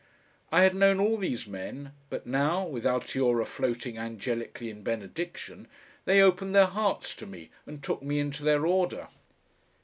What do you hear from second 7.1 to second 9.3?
to me and took me into their order.